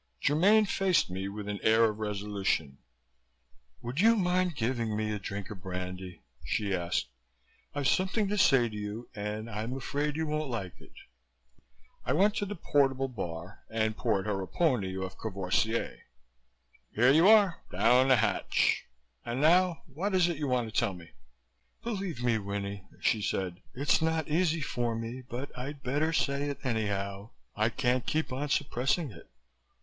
[0.19, 2.79] Germaine faced me with an air of resolution.
[3.83, 7.09] "Would you mind giving me a drink of brandy?" she asked.
[7.75, 10.95] "I've something to say to you and I'm afraid you won't like it."
[12.03, 15.99] I went to the portable bar and poured her a pony of Courvoisier.
[16.95, 17.61] "Here you are.
[17.71, 18.85] Down the hatch!
[19.23, 21.11] And now what is it you want to tell me."
[21.83, 25.21] "Believe me, Winnie," she said, "it's not easy for me.
[25.21, 27.29] But I'd better say it anyhow.
[27.55, 29.29] I can't keep on suppressing it.